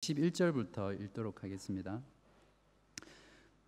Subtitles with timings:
[0.00, 2.02] 11절부터 읽도록 하겠습니다.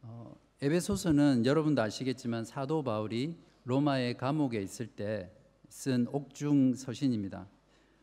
[0.02, 5.30] 어, 에베소서는 여러분도 아시겠지만 사도 바울이 로마의 감옥에 있을 때
[5.72, 7.48] 쓴 옥중 서신입니다.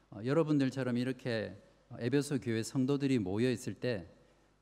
[0.10, 1.56] 어, 여러분들처럼 이렇게
[2.00, 4.10] 에베소 교회 성도들이 모여 있을 때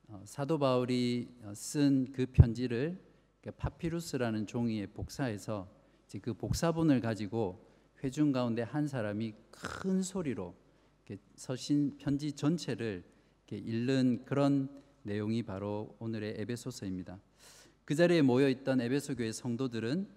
[0.10, 3.02] 어, 사도 바울이 어, 쓴그 편지를
[3.56, 5.72] 파피루스라는 종이에 복사해서
[6.22, 7.66] 그 복사본을 가지고
[8.04, 10.54] 회중 가운데 한 사람이 큰 소리로
[11.38, 13.06] 서신 편지 전체를
[13.56, 14.70] 읽는 그런
[15.04, 17.20] 내용이 바로 오늘의 에베소서입니다.
[17.86, 20.08] 그 자리에 모여 있던 에베소 교회 성도들은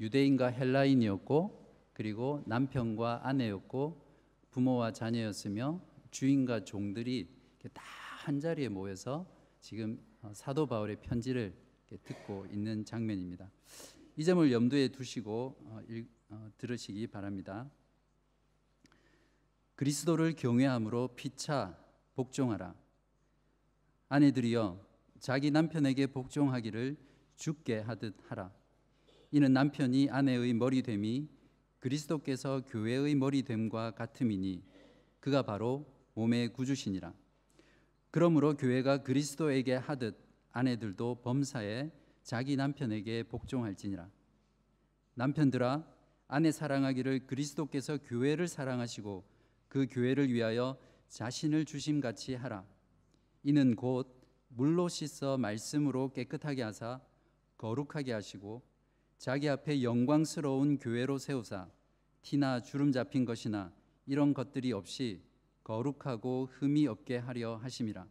[0.00, 1.60] 유대인과 헬라인이었고
[1.92, 4.04] 그리고 남편과 아내였고
[4.50, 5.80] 부모와 자녀였으며
[6.10, 7.28] 주인과 종들이
[7.72, 9.26] 다 한 자리에 모여서
[9.60, 11.54] 지금 어, 사도 바울의 편지를
[12.04, 13.50] 듣고 있는 장면입니다.
[14.16, 15.80] 이 점을 염두에 두시고 어,
[16.28, 17.70] 어, 들으시기 바랍니다.
[19.74, 21.78] 그리스도를 경외함으로 피차
[22.14, 22.74] 복종하라.
[24.10, 24.84] 아내들이여
[25.20, 26.96] 자기 남편에게 복종하기를
[27.36, 28.52] 죽게 하듯 하라.
[29.30, 31.28] 이는 남편이 아내의 머리됨이
[31.78, 34.64] 그리스도께서 교회의 머리됨과 같음이니
[35.20, 37.14] 그가 바로 몸의 구주시니라.
[38.10, 40.18] 그러므로 교회가 그리스도에게 하듯
[40.50, 41.92] 아내들도 범사에
[42.24, 44.10] 자기 남편에게 복종할지니라.
[45.14, 45.86] 남편들아
[46.26, 49.24] 아내 사랑하기를 그리스도께서 교회를 사랑하시고
[49.68, 50.76] 그 교회를 위하여
[51.08, 52.64] 자신을 주심 같이 하라.
[53.42, 54.14] 이는 곧
[54.48, 57.00] 물로 씻어 말씀으로 깨끗하게 하사
[57.56, 58.62] 거룩하게 하시고
[59.18, 61.68] 자기 앞에 영광스러운 교회로 세우사
[62.22, 63.72] 티나 주름 잡힌 것이나
[64.06, 65.22] 이런 것들이 없이
[65.64, 68.06] 거룩하고 흠이 없게 하려 하심이라.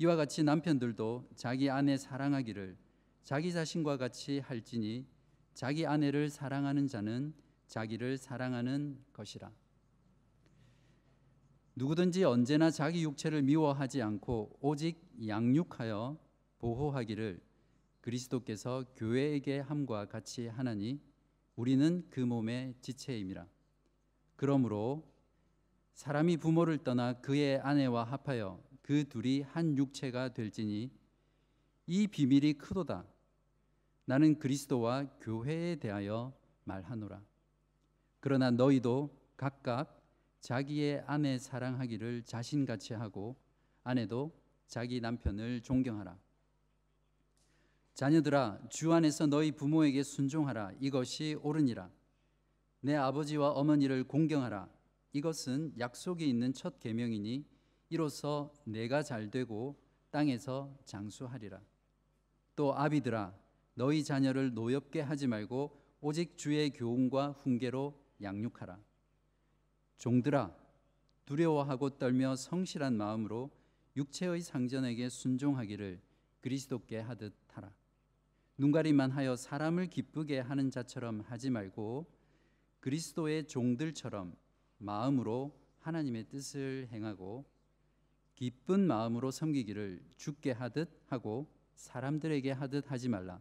[0.00, 2.76] 이와 같이 남편들도 자기 아내 사랑하기를
[3.24, 5.06] 자기 자신과 같이 할지니
[5.54, 7.34] 자기 아내를 사랑하는 자는
[7.66, 9.50] 자기를 사랑하는 것이라.
[11.78, 16.18] 누구든지 언제나 자기 육체를 미워하지 않고 오직 양육하여
[16.58, 17.40] 보호하기를
[18.00, 21.00] 그리스도께서 교회에게 함과 같이 하나니
[21.54, 23.46] 우리는 그 몸의 지체임이라.
[24.34, 25.08] 그러므로
[25.94, 30.90] 사람이 부모를 떠나 그의 아내와 합하여 그 둘이 한 육체가 될지니
[31.86, 33.06] 이 비밀이 크도다.
[34.04, 37.22] 나는 그리스도와 교회에 대하여 말하노라.
[38.18, 39.97] 그러나 너희도 각각
[40.40, 43.36] 자기의 아내 사랑하기를 자신같이 하고
[43.82, 44.32] 아내도
[44.66, 46.18] 자기 남편을 존경하라.
[47.94, 51.90] 자녀들아 주 안에서 너희 부모에게 순종하라 이것이 옳으니라.
[52.80, 54.68] 내 아버지와 어머니를 공경하라
[55.12, 57.44] 이것은 약속이 있는 첫 계명이니
[57.90, 59.76] 이로써 내가 잘 되고
[60.10, 61.60] 땅에서 장수하리라.
[62.54, 63.34] 또 아비들아
[63.74, 68.78] 너희 자녀를 노엽게 하지 말고 오직 주의 교훈과 훈계로 양육하라.
[69.98, 70.54] 종들아
[71.26, 73.50] 두려워하고 떨며 성실한 마음으로
[73.96, 76.00] 육체의 상전에게 순종하기를
[76.40, 77.72] 그리스도께 하듯 하라.
[78.56, 82.06] 눈가리만 하여 사람을 기쁘게 하는 자처럼 하지 말고
[82.80, 84.34] 그리스도의 종들처럼
[84.78, 87.44] 마음으로 하나님의 뜻을 행하고
[88.34, 93.40] 기쁜 마음으로 섬기기를 죽게 하듯 하고 사람들에게 하듯 하지 말라.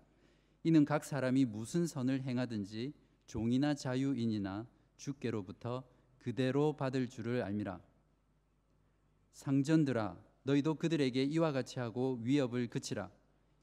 [0.63, 2.93] 이는 각 사람이 무슨 선을 행하든지
[3.27, 5.83] 종이나 자유인이나 주께로부터
[6.27, 7.79] 그대로 받을 줄을 알미라.
[9.31, 13.09] 상전들아 너희도 그들에게 이와 같이 하고 위협을 그치라.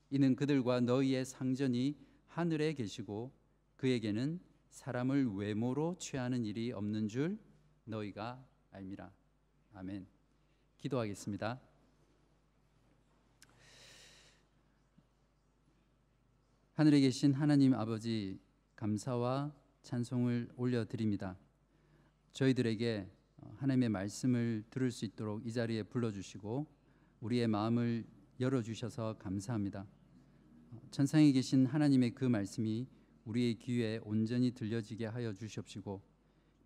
[0.08, 1.94] 이는 그들과 너희의 상전이
[2.26, 3.30] 하늘에 계시고
[3.76, 7.38] 그에게는 사람을 외모로 취하는 일이 없는 줄
[7.84, 9.12] 너희가 알미라.
[9.74, 10.06] 아멘.
[10.78, 11.60] 기도하겠습니다.
[16.72, 18.40] 하늘에 계신 하나님 아버지
[18.74, 21.43] 감사와 찬송을 올려드립니다.
[22.34, 23.08] 저희들에게
[23.58, 26.66] 하나님의 말씀을 들을 수 있도록 이 자리에 불러주시고
[27.20, 28.04] 우리의 마음을
[28.40, 29.86] 열어주셔서 감사합니다.
[30.90, 32.88] 천상에 계신 하나님의 그 말씀이
[33.24, 36.02] 우리의 귀에 온전히 들려지게 하여 주시옵시고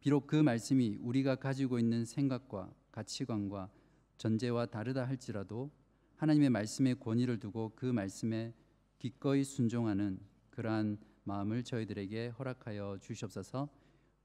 [0.00, 3.70] 비록 그 말씀이 우리가 가지고 있는 생각과 가치관과
[4.16, 5.70] 전제와 다르다 할지라도
[6.16, 8.54] 하나님의 말씀의 권위를 두고 그 말씀에
[8.98, 10.18] 기꺼이 순종하는
[10.50, 13.68] 그러한 마음을 저희들에게 허락하여 주시옵소서.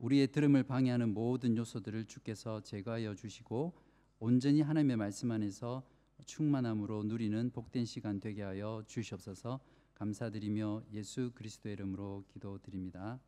[0.04, 3.74] 우리의 들음을 방해하는 모든 요소들을 주께서 제거하여 주시고
[4.20, 5.88] 온전히 하나님의 말씀 안에서
[6.26, 9.62] 충만함으로 누리는 복된 시간 되게 하여 주시옵소서.
[9.96, 13.22] 감사드리며 예수 그리스도의 이름으로 기도드립니다.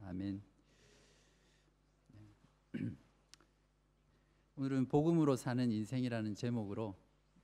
[0.00, 0.42] 아멘.
[4.56, 6.96] 오늘은 복음으로 사는 인생이라는 제목으로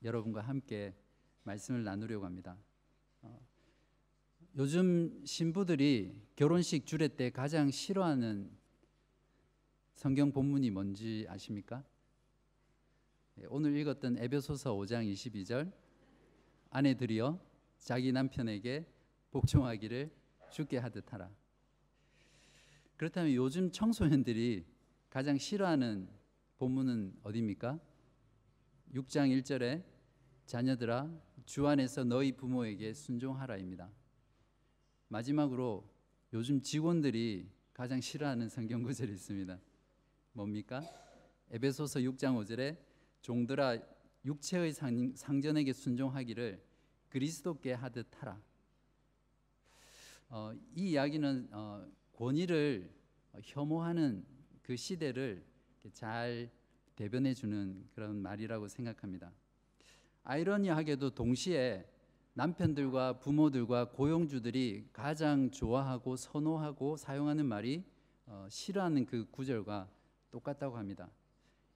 [0.02, 0.94] 여러분과 함께
[1.42, 2.56] 말씀을 나누려고 합니다.
[3.20, 3.38] 어,
[4.56, 8.57] 요즘 신부들이 결혼식 주례 때 가장 싫어하는
[9.98, 11.82] 성경 본문이 뭔지 아십니까?
[13.40, 15.72] 예, 오늘 읽었던 에베소서 5장 22절
[16.70, 17.40] 아내들이여
[17.78, 18.86] 자기 남편에게
[19.32, 20.08] 복종하기를
[20.52, 21.28] 죽게 하듯 하라.
[22.96, 24.66] 그렇다면 요즘 청소년들이
[25.10, 26.08] 가장 싫어하는
[26.58, 27.80] 본문은 어디입니까?
[28.94, 29.82] 6장 1절에
[30.46, 31.10] 자녀들아
[31.44, 33.90] 주 안에서 너희 부모에게 순종하라입니다.
[35.08, 35.92] 마지막으로
[36.34, 39.58] 요즘 직원들이 가장 싫어하는 성경 구절이 있습니다.
[40.38, 40.80] 뭡니까?
[41.50, 42.76] 에베소서 6장 5절에
[43.22, 43.76] 종들아
[44.24, 46.62] 육체의 상, 상전에게 순종하기를
[47.08, 48.40] 그리스도께 하듯 하라.
[50.28, 52.88] 어, 이 이야기는 어, 권위를
[53.42, 54.24] 혐오하는
[54.62, 55.44] 그 시대를
[55.92, 56.48] 잘
[56.94, 59.32] 대변해 주는 그런 말이라고 생각합니다.
[60.22, 61.84] 아이러니하게도 동시에
[62.34, 67.82] 남편들과 부모들과 고용주들이 가장 좋아하고 선호하고 사용하는 말이
[68.26, 69.97] 어, 싫어하는 그 구절과
[70.30, 71.10] 똑같다고 합니다.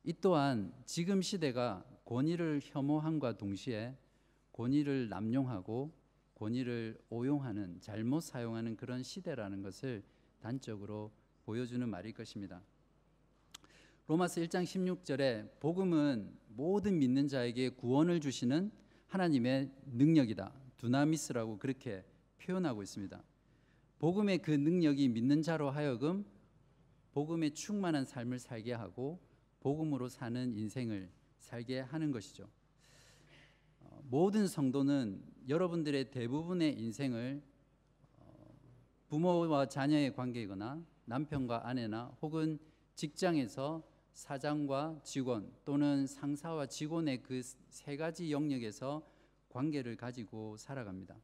[0.05, 3.97] 이 또한 지금 시대가 권위를 혐오함과 동시에
[4.53, 5.93] 권위를 남용하고
[6.35, 10.03] 권위를 오용하는 잘못 사용하는 그런 시대라는 것을
[10.41, 11.13] 단적으로
[11.45, 12.61] 보여주는 말일 것입니다.
[14.09, 18.73] 로마서 1장 16절에 복음은 모든 믿는 자에게 구원을 주시는
[19.07, 20.53] 하나님의 능력이다.
[20.79, 22.05] 두나미스라고 그렇게
[22.39, 23.23] 표현하고 있습니다.
[24.01, 26.25] 복음의 그 능력이 믿는 자로 하여금
[27.13, 29.21] 복음에 충만한 삶을 살게 하고
[29.61, 32.49] 복음으로 사는 인생을 살게 하는 것이죠.
[33.81, 37.43] 어, 모든 성도는 여러분들의 대부분의 인생을
[38.19, 38.55] 어,
[39.09, 42.59] 부모와 자녀의 관계이거나 남편과 아내나 혹은
[42.95, 43.83] 직장에서
[44.13, 47.43] 사장과 직원 또는 상사와 직원의 그
[47.73, 49.03] 세 가지 영역에서
[49.49, 51.17] 관계를 가지고 살아갑니다.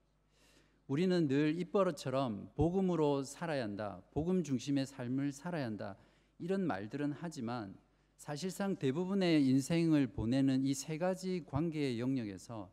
[0.88, 5.98] 우리는 늘 입버릇처럼 복음으로 살아야 한다, 복음 중심의 삶을 살아야 한다
[6.38, 7.76] 이런 말들은 하지만
[8.16, 12.72] 사실상 대부분의 인생을 보내는 이 세 가지 관계의 영역에서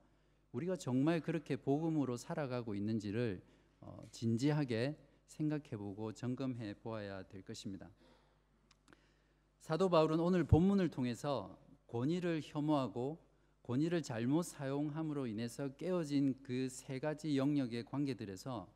[0.54, 3.44] 우리가 정말 그렇게 복음으로 살아가고 있는지를
[3.82, 4.98] 어, 진지하게
[5.28, 7.90] 생각해보고 점검해 보아야 될 것입니다.
[9.60, 13.20] 사도 바울은 오늘 본문을 통해서 권위를 혐오하고
[13.66, 18.72] 권위를 잘못 사용함으로 인해서 깨어진 그 세 가지 영역의 관계들에서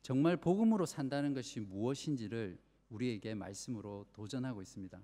[0.00, 2.56] 정말 복음으로 산다는 것이 무엇인지를
[2.88, 5.02] 우리에게 말씀으로 도전하고 있습니다.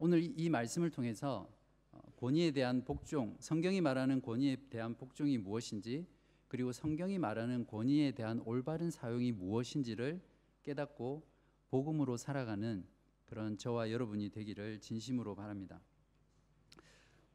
[0.00, 1.48] 오늘 이 말씀을 통해서
[1.92, 6.04] 어, 권위에 대한 복종, 성경이 말하는 권위에 대한 복종이 무엇인지,
[6.48, 10.20] 그리고 성경이 말하는 권위에 대한 올바른 사용이 무엇인지를
[10.64, 11.24] 깨닫고
[11.70, 12.84] 복음으로 살아가는
[13.24, 15.80] 그런 저와 여러분이 되기를 진심으로 바랍니다.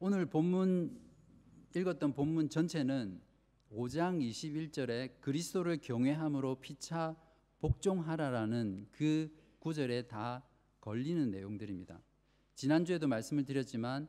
[0.06, 1.00] 오늘 본문
[1.74, 3.22] 읽었던 본문 전체는
[3.72, 7.16] 5장 21절에 그리스도를 경외함으로 피차
[7.58, 10.46] 복종하라라는 그 구절에 다
[10.82, 12.02] 걸리는 내용들입니다.
[12.54, 14.06] 지난주에도 말씀을 드렸지만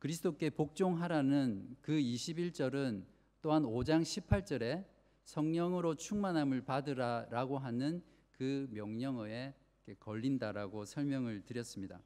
[0.00, 3.04] 그리스도께 복종하라는 그 21절은
[3.40, 4.84] 또한 5장 18절에
[5.22, 8.02] 성령으로 충만함을 받으라라고 하는
[8.32, 9.54] 그 명령어에
[10.00, 12.02] 걸린다라고 설명을 드렸습니다.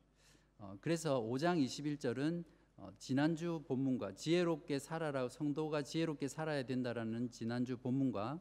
[0.58, 2.62] 어, 그래서 5장 21절은 어,
[2.99, 8.40] 지난주 본문과 지혜롭게 살아라 성도가 지혜롭게 살아야 된다라는 지난주 본문과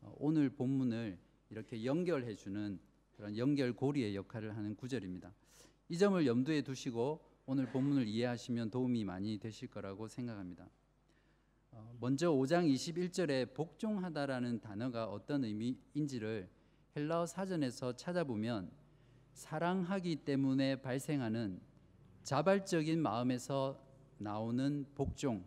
[0.00, 1.18] 어, 오늘 본문을
[1.50, 2.78] 이렇게 연결해 주는
[3.16, 5.32] 그런 연결고리의 역할을 하는 구절입니다.
[5.88, 10.68] 이 점을 염두에 두시고 오늘 본문을 이해하시면 도움이 많이 되실 거라고 생각합니다.
[12.00, 16.48] 먼저 5장 21절에 복종하다라는 단어가 어떤 의미인지를
[16.96, 18.70] 헬라어 사전에서 찾아보면
[19.32, 21.60] 사랑하기 때문에 발생하는
[22.26, 23.80] 자발적인 마음에서
[24.18, 25.44] 나오는 복종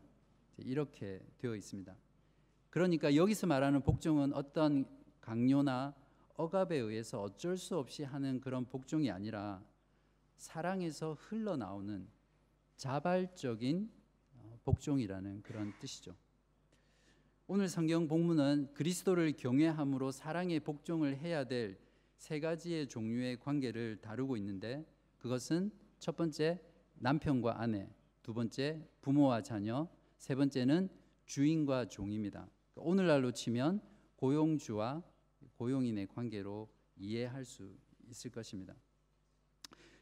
[0.58, 1.94] 이렇게 되어 있습니다.
[2.70, 4.86] 그러니까 여기서 말하는 복종은 어떤
[5.20, 5.94] 강요나
[6.36, 9.62] 억압에 의해서 어쩔 수 없이 하는 그런 복종이 아니라
[10.38, 12.08] 사랑에서 흘러나오는
[12.78, 13.92] 자발적인
[14.36, 16.16] 어, 복종이라는 그런 뜻이죠.
[17.48, 24.86] 오늘 성경 본문은 그리스도를 경외함으로 사랑의 복종을 해야 될 세 가지의 종류의 관계를 다루고 있는데
[25.18, 26.60] 그것은 첫 번째
[27.00, 27.90] 남편과 아내,
[28.22, 29.88] 두 번째 부모와 자녀,
[30.18, 30.90] 세 번째는
[31.26, 32.50] 주인과 종입니다.
[32.76, 33.82] 오늘날로 치면
[34.16, 35.04] 고용주와
[35.58, 37.74] 고용인의 관계로 이해할 수
[38.10, 38.76] 있을 것입니다.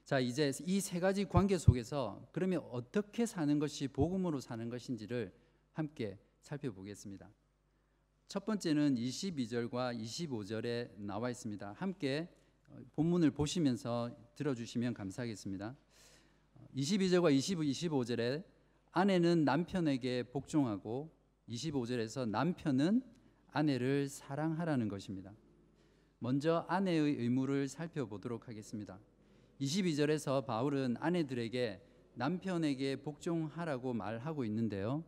[0.06, 5.34] 자, 이제 이 세 가지 관계 속에서 그러면 어떻게 사는 것이 복음으로 사는 것인지를
[5.74, 7.30] 함께 살펴보겠습니다.
[8.27, 11.74] 첫 번째는 22절과 25절에 나와 있습니다.
[11.74, 12.30] 함께
[12.70, 15.75] 어, 본문을 보시면서 들어주시면 감사하겠습니다.
[16.76, 18.44] 22절과 25, 25절에
[18.92, 21.12] 아내는 남편에게 복종하고
[21.50, 23.02] 25절에서 남편은
[23.52, 25.34] 아내를 사랑하라는 것입니다.
[26.20, 29.00] 먼저 아내의 의무를 살펴보도록 하겠습니다.
[29.62, 31.82] 22절에서 바울은 아내들에게
[32.16, 35.04] 남편에게 복종하라고 말하고 있는데요.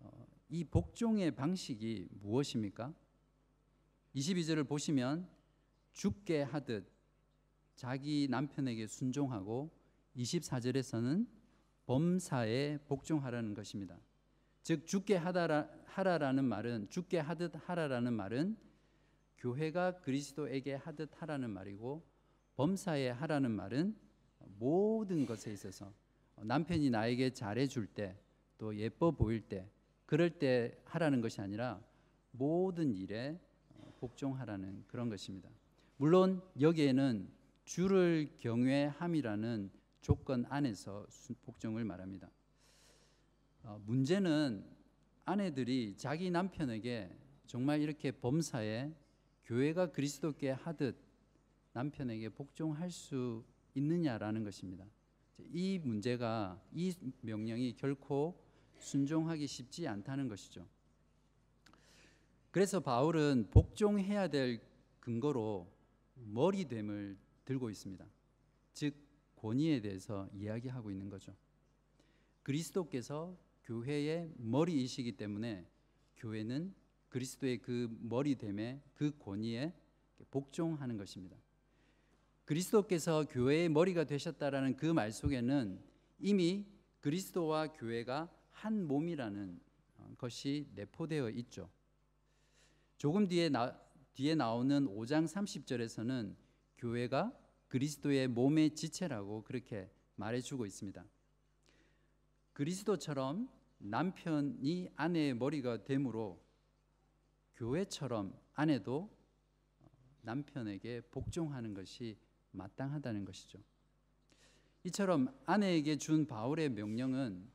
[0.00, 2.92] 어, 이 복종의 방식이 무엇입니까?
[4.16, 5.28] 22절을 보시면
[5.92, 6.90] 죽게 하듯
[7.76, 9.70] 자기 남편에게 순종하고
[10.16, 11.26] 24절에서는
[11.86, 13.98] 범사에 복종하라는 것입니다.
[14.62, 18.56] 즉 죽게 하다라, 하라라는 말은 죽게 하듯 하라라는 말은
[19.38, 22.06] 교회가 그리스도에게 하듯 하라는 말이고
[22.56, 23.96] 범사에 하라는 말은
[24.58, 25.92] 모든 것에 있어서
[26.36, 29.66] 남편이 나에게 잘해 줄 때 또 예뻐 보일 때
[30.04, 31.82] 그럴 때 하라는 것이 아니라
[32.30, 33.40] 모든 일에
[34.00, 35.48] 복종하라는 그런 것입니다.
[35.96, 37.26] 물론 여기에는
[37.64, 39.70] 주를 경외함이라는
[40.00, 41.06] 조건 안에서
[41.42, 42.30] 복종을 말합니다.
[43.62, 44.64] 어, 문제는
[45.24, 47.16] 아내들이 자기 남편에게
[47.46, 48.92] 정말 이렇게 범사에
[49.44, 50.96] 교회가 그리스도께 하듯
[51.72, 54.84] 남편에게 복종할 수 있느냐라는 것입니다.
[55.52, 58.42] 이 문제가 이 명령이 결코
[58.78, 60.66] 순종하기 쉽지 않다는 것이죠.
[62.50, 64.60] 그래서 바울은 복종해야 될
[64.98, 65.70] 근거로
[66.14, 68.04] 머리됨을 들고 있습니다.
[68.72, 68.94] 즉
[69.40, 71.34] 권위에 대해서 이야기하고 있는 거죠.
[72.42, 75.66] 그리스도께서 교회의 머리이시기 때문에
[76.18, 76.74] 교회는
[77.08, 79.72] 그리스도의 그 머리됨에 그 권위에
[80.30, 81.36] 복종하는 것입니다.
[82.44, 85.80] 그리스도께서 교회의 머리가 되셨다라는 그 말 속에는
[86.18, 86.66] 이미
[87.00, 89.58] 그리스도와 교회가 한 몸이라는
[90.18, 91.70] 것이 내포되어 있죠.
[92.98, 93.80] 조금 뒤에 나,
[94.12, 96.34] 뒤에 나오는 5장 30절에서는
[96.76, 97.32] 교회가
[97.70, 101.04] 그리스도의 몸의 지체라고 그렇게 말해주고 있습니다.
[102.52, 103.48] 그리스도처럼
[103.78, 106.44] 남편이 아내의 머리가 되므로
[107.54, 109.08] 교회처럼 아내도
[110.22, 112.18] 남편에게 복종하는 것이
[112.50, 113.60] 마땅하다는 것이죠.
[114.82, 117.48] 이처럼 아내에게 준 바울의 명령은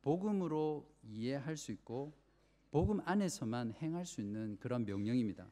[0.00, 2.16] 복음으로 이해할 수 있고
[2.70, 5.46] 복음 안에서만 행할 수 있는 그런 명령입니다.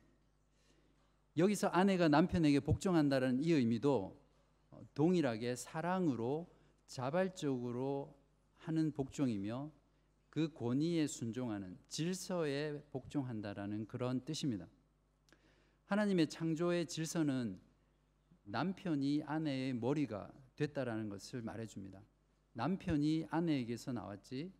[1.37, 4.21] 여기서 아내가 남편에게 복종한다는 이 의미도
[4.95, 6.53] 동일하게 사랑으로
[6.87, 8.15] 자발적으로
[8.57, 9.71] 하는 복종이며
[10.29, 14.67] 그 권위에 순종하는 질서에 복종한다라는 그런 뜻입니다.
[15.87, 17.61] 하나님의 창조의 질서는
[18.45, 22.03] 남편이 아내의 머리가 됐다라는 것을 말해줍니다.
[22.55, 24.53] 남편이 아내에게서 나왔지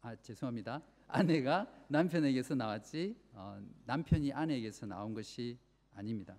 [0.00, 0.82] 아 죄송합니다.
[1.12, 5.58] 아내가 남편에게서 나왔지 어, 남편이 아내에게서 나온 것이
[5.94, 6.38] 아닙니다.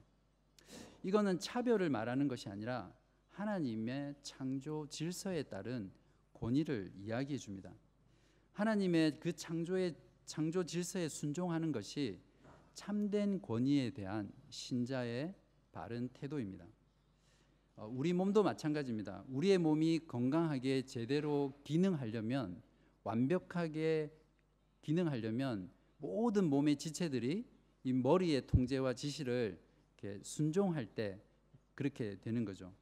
[1.03, 2.91] 이거는 차별을 말하는 것이 아니라
[3.29, 5.91] 하나님의 창조 질서에 따른
[6.33, 7.71] 권위를 이야기해 줍니다.
[8.53, 12.19] 하나님의 그 창조의 창조 질서에 순종하는 것이
[12.73, 15.35] 참된 권위에 대한 신자의
[15.71, 16.65] 바른 태도입니다.
[17.75, 19.23] 어, 우리 몸도 마찬가지입니다.
[19.27, 22.59] 우리의 몸이 건강하게 제대로 기능하려면
[23.03, 24.22] 완벽하게
[24.83, 27.45] 기능하려면 모든 몸의 지체들이
[27.83, 29.59] 이 머리의 통제와 지시를
[30.21, 31.19] 순종할 때
[31.73, 32.73] 그렇게 되는 거죠.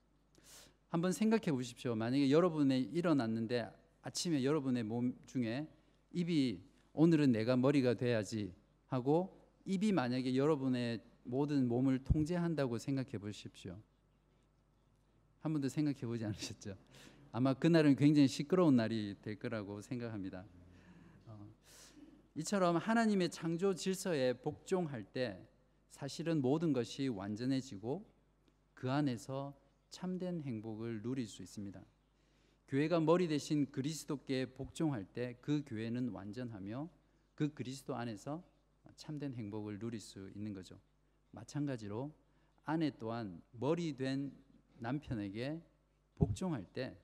[0.89, 1.96] 한번 생각해 보십시오.
[1.96, 5.67] 만약에 여러분의 일어났는데 아침에 여러분의 몸 중에
[6.12, 6.60] 입이
[6.93, 8.53] 오늘은 내가 머리가 돼야지
[8.88, 13.79] 하고 입이 만약에 여러분의 모든 몸을 통제한다고 생각해 보십시오.
[15.39, 16.75] 한 번도 생각해 보지 않으셨죠?
[17.31, 20.43] 아마 그날은 굉장히 시끄러운 날이 될 거라고 생각합니다.
[22.32, 25.48] 어, 이처럼 하나님의 창조 질서에 복종할 때
[25.90, 28.06] 사실은 모든 것이 완전해지고
[28.74, 29.58] 그 안에서
[29.90, 31.84] 참된 행복을 누릴 수 있습니다.
[32.70, 36.90] 교회가 머리 대신 그리스도께 복종할 때 그 교회는 완전하며
[37.36, 38.44] 그 그리스도 안에서
[38.96, 40.80] 참된 행복을 누릴 수 있는 거죠.
[41.32, 42.14] 마찬가지로
[42.64, 44.32] 아내 또한 머리 된
[44.80, 45.62] 남편에게
[46.16, 46.98] 복종할 때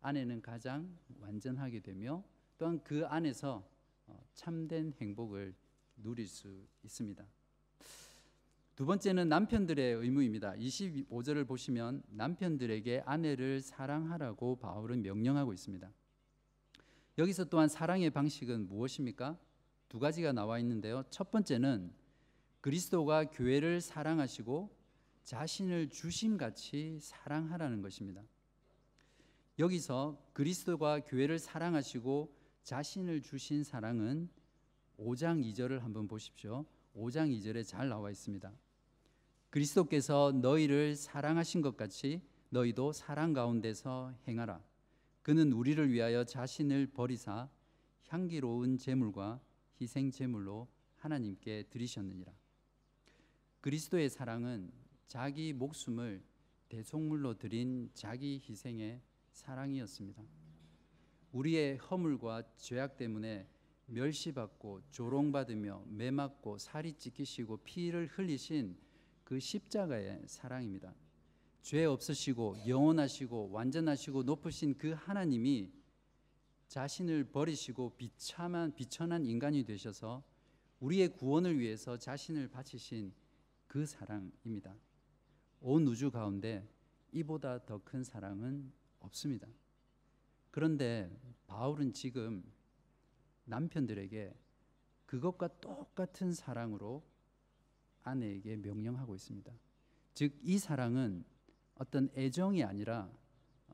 [0.00, 2.24] 아내는 가장 완전하게 되며
[2.56, 3.71] 또한 그 안에서 어,
[4.34, 5.54] 참된 행복을
[5.96, 7.24] 누릴 수 있습니다.
[8.74, 10.54] 두 번째는 남편들의 의무입니다.
[10.54, 15.90] 25절을 보시면 남편들에게 아내를 사랑하라고 바울은 명령하고 있습니다.
[17.18, 19.38] 여기서 또한 사랑의 방식은 무엇입니까?
[19.88, 21.04] 두 가지가 나와 있는데요.
[21.10, 21.92] 첫 번째는
[22.62, 24.74] 그리스도가 교회를 사랑하시고
[25.24, 28.22] 자신을 주심같이 사랑하라는 것입니다.
[29.58, 34.28] 여기서 그리스도가 교회를 사랑하시고 자신을 주신 사랑은
[34.98, 36.64] 5장 2절을 한번 보십시오.
[36.94, 38.52] 5장 2절에 잘 나와 있습니다.
[39.50, 44.62] 그리스도께서 너희를 사랑하신 것 같이 너희도 사랑 가운데서 행하라.
[45.22, 47.50] 그는 우리를 위하여 자신을 버리사
[48.08, 49.40] 향기로운 제물과
[49.80, 52.32] 희생 제물로 하나님께 드리셨느니라.
[53.60, 54.70] 그리스도의 사랑은
[55.06, 56.22] 자기 목숨을
[56.68, 59.00] 대속물로 드린 자기 희생의
[59.32, 60.22] 사랑이었습니다.
[61.32, 63.48] 우리의 허물과 죄악 때문에
[63.86, 68.76] 멸시받고 조롱받으며 매맞고 살이 찢기시고 피를 흘리신
[69.24, 70.94] 그 십자가의 사랑입니다.
[71.62, 75.70] 죄 없으시고 영원하시고 완전하시고 높으신 그 하나님이
[76.68, 80.22] 자신을 버리시고 비참한 비천한 인간이 되셔서
[80.80, 83.12] 우리의 구원을 위해서 자신을 바치신
[83.66, 84.74] 그 사랑입니다.
[85.60, 86.66] 온 우주 가운데
[87.12, 89.46] 이보다 더 큰 사랑은 없습니다.
[90.52, 91.10] 그런데
[91.46, 92.44] 바울은 지금
[93.46, 94.32] 남편들에게
[95.06, 97.02] 그것과 똑같은 사랑으로
[98.02, 99.50] 아내에게 명령하고 있습니다.
[100.14, 101.24] 즉, 이 사랑은
[101.74, 103.10] 어떤 애정이 아니라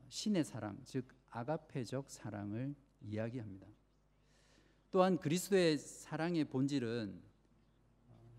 [0.07, 3.67] 신의 사랑, 즉, 아가페적 사랑을 이야기합니다.
[4.89, 7.21] 또한 그리스도의 사랑의 본질은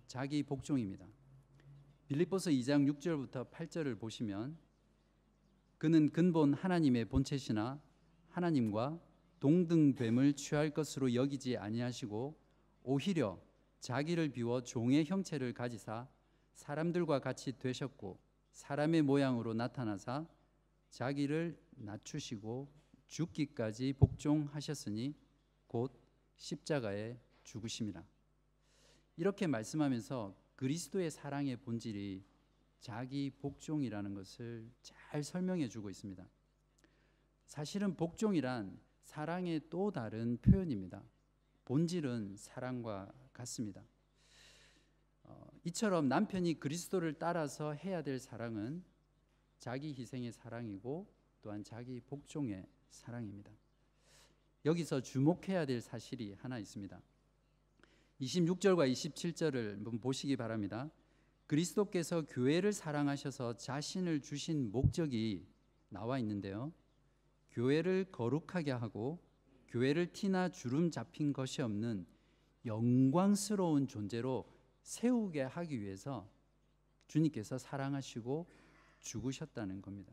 [0.06, 1.06] 자기 복종입니다.
[2.09, 4.56] 빌립보서 2장 6절부터 8절을 보시면
[5.76, 7.80] 그는 근본 하나님의 본체시나
[8.30, 8.99] 하나님과
[9.40, 12.38] 동등됨을 취할 것으로 여기지 아니하시고
[12.84, 13.40] 오히려
[13.80, 16.08] 자기를 비워 종의 형체를 가지사
[16.54, 18.18] 사람들과 같이 되셨고
[18.52, 20.26] 사람의 모양으로 나타나사
[20.90, 22.68] 자기를 낮추시고
[23.06, 25.14] 죽기까지 복종하셨으니
[25.66, 25.92] 곧
[26.37, 28.04] 십자가에 죽으심이라.
[29.16, 32.25] 이렇게 말씀하면서 그리스도의 사랑의 본질이
[32.80, 36.26] 자기 복종이라는 것을 잘 설명해 주고 있습니다.
[37.50, 41.02] 사실은 복종이란 사랑의 또 다른 표현입니다.
[41.64, 43.83] 본질은 사랑과 같습니다.
[45.25, 48.85] 어, 이처럼 남편이 그리스도를 따라서 해야 될 사랑은
[49.59, 53.50] 자기 희생의 사랑이고 또한 자기 복종의 사랑입니다.
[54.64, 57.02] 여기서 주목해야 될 사실이 하나 있습니다.
[58.21, 60.88] 26절과 27절을 한번 보시기 바랍니다.
[61.49, 65.49] 그리스도께서 교회를 사랑하셔서 자신을 주신 목적이
[65.88, 66.73] 나와 있는데요.
[67.50, 69.19] 교회를 거룩하게 하고
[69.69, 72.07] 교회를 티나 주름 잡힌 것이 없는
[72.66, 74.46] 영광스러운 존재로
[74.83, 76.29] 세우게 하기 위해서
[77.07, 78.46] 주님께서 사랑하시고
[79.01, 80.12] 죽으셨다는 겁니다.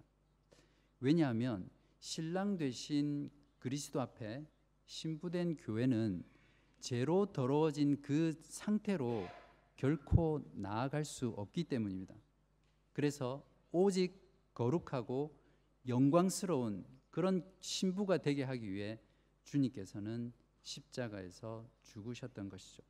[0.99, 4.45] 왜냐하면 신랑 되신 그리스도 앞에
[4.85, 6.23] 신부된 교회는
[6.79, 9.27] 죄로 더러워진 그 상태로
[9.75, 12.15] 결코 나아갈 수 없기 때문입니다.
[12.93, 14.19] 그래서 오직
[14.53, 15.35] 거룩하고
[15.87, 16.85] 영광스러운
[17.17, 18.99] 그런 신부가 되게 하기 위해
[19.43, 22.83] 주님께서는 십자가에서 죽으셨던 것이죠.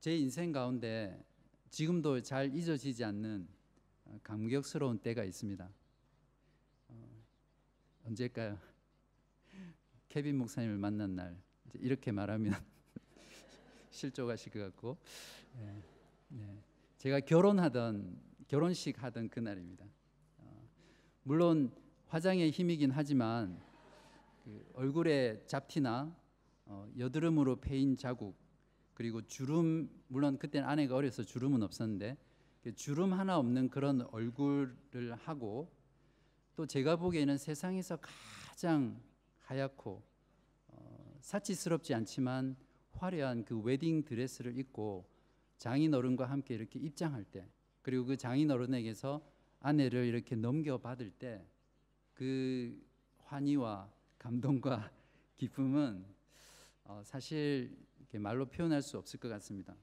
[0.00, 1.24] 제 인생 가운데
[1.70, 3.46] 지금도 잘 잊어지지 않는
[4.24, 5.70] 감격스러운 때가 있습니다.
[8.06, 8.58] 언제일까요?
[10.08, 11.40] 케빈 목사님을 만난 날
[11.74, 12.52] 이렇게 말하면
[13.90, 14.98] 실족하실 것 같고
[15.56, 15.82] 네,
[16.30, 16.58] 네.
[16.98, 19.86] 제가 결혼하던 결혼식 하던 그날입니다.
[21.22, 21.72] 어, 물론
[22.08, 23.60] 화장의 힘이긴 하지만
[24.44, 26.14] 그 얼굴에 잡티나
[26.66, 28.36] 어, 여드름으로 패인 자국
[28.94, 32.16] 그리고 주름 물론 그때는 아내가 어려서 주름은 없었는데
[32.62, 35.72] 그 주름 하나 없는 그런 얼굴을 하고
[36.54, 39.00] 또 제가 보기에는 세상에서 가장
[39.40, 40.02] 하얗고
[40.68, 42.56] 어, 사치스럽지 않지만
[42.92, 45.08] 화려한 그 웨딩 드레스를 입고
[45.56, 47.48] 장인 어른과 함께 이렇게 입장할 때
[47.80, 49.31] 그리고 그 장인 어른에게서
[49.62, 51.42] 아내를 이렇게 넘겨받을 때
[52.22, 52.80] 그
[53.24, 54.90] 환희와 감동과
[55.38, 56.04] 기쁨은
[56.84, 57.76] 어, 사실
[58.12, 59.74] 말로 표현할 수 없을 것 같습니다.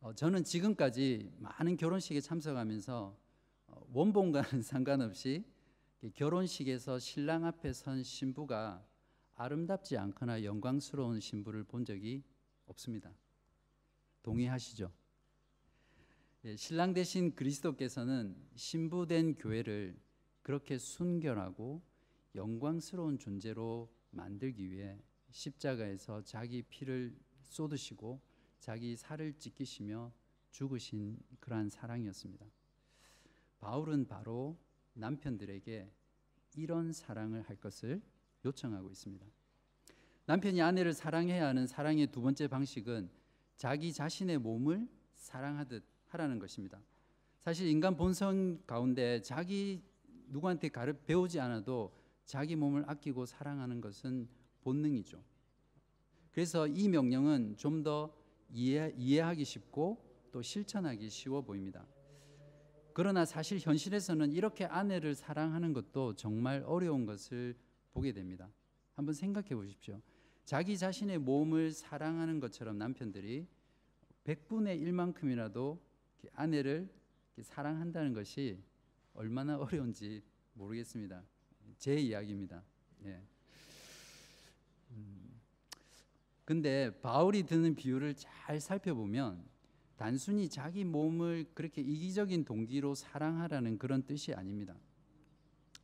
[0.00, 3.16] 어, 저는 지금까지 많은 결혼식에 참석하면서
[3.66, 5.44] 어, 원본과는 상관없이
[6.14, 8.84] 결혼식에서 신랑 앞에 선 신부가
[9.34, 12.24] 아름답지 않거나 영광스러운 신부를 본 적이
[12.66, 13.14] 없습니다.
[14.22, 14.90] 동의하시죠?
[16.46, 19.94] 예, 신랑 대신 그리스도께서는 신부된 교회를
[20.42, 21.82] 그렇게 순결하고
[22.34, 24.98] 영광스러운 존재로 만들기 위해
[25.30, 28.22] 십자가에서 자기 피를 쏟으시고
[28.58, 30.14] 자기 살을 찢기시며
[30.50, 32.46] 죽으신 그러한 사랑이었습니다.
[33.58, 34.58] 바울은 바로
[34.94, 35.92] 남편들에게
[36.56, 38.00] 이런 사랑을 할 것을
[38.46, 39.26] 요청하고 있습니다.
[40.24, 43.10] 남편이 아내를 사랑해야 하는 사랑의 두 번째 방식은
[43.56, 46.80] 자기 자신의 몸을 사랑하듯 하라는 것입니다.
[47.38, 49.82] 사실 인간 본성 가운데 자기
[50.28, 51.92] 누구한테 가르 배우지 않아도
[52.24, 54.28] 자기 몸을 아끼고 사랑하는 것은
[54.62, 55.22] 본능이죠.
[56.32, 58.14] 그래서 이 명령은 좀더
[58.52, 61.86] 이해, 이해 하기 쉽고 또 실천하기 쉬워 보입니다.
[62.92, 67.56] 그러나 사실 현실에서는 이렇게 아내를 사랑하는 것도 정말 어려운 것을
[67.92, 68.48] 보게 됩니다.
[68.94, 70.00] 한번 생각해 보십시오.
[70.44, 73.46] 자기 자신의 몸을 사랑하는 것처럼 남편들이
[74.24, 75.78] 100분의 1만큼이라도
[76.34, 76.88] 아내를
[77.40, 78.62] 사랑한다는 것이
[79.14, 80.22] 얼마나 어려운지
[80.54, 81.22] 모르겠습니다.
[81.78, 82.62] 제 이야기입니다.
[83.04, 83.22] 예.
[84.90, 85.40] 음,
[86.44, 89.44] 근데 바울이 드는 비유를 잘 살펴보면
[89.96, 94.74] 단순히 자기 몸을 그렇게 이기적인 동기로 사랑하라는 그런 뜻이 아닙니다.